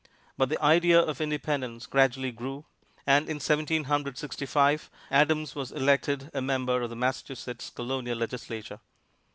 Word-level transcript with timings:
But 0.35 0.49
the 0.49 0.59
idea 0.63 0.99
of 0.99 1.21
independence 1.21 1.85
gradually 1.85 2.31
grew, 2.31 2.65
and, 3.05 3.29
in 3.29 3.39
Seventeen 3.39 3.83
Hundred 3.83 4.17
Sixty 4.17 4.47
five, 4.47 4.89
Adams 5.11 5.53
was 5.53 5.71
elected 5.71 6.31
a 6.33 6.41
member 6.41 6.81
of 6.81 6.89
the 6.89 6.95
Massachusetts 6.95 7.69
Colonial 7.69 8.17
Legislature. 8.17 8.79